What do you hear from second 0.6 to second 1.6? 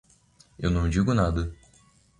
não digo nada.